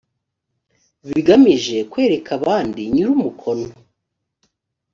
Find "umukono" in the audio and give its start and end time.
3.15-3.67